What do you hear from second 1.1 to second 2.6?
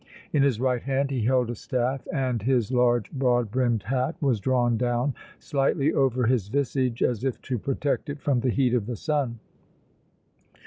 he held a staff and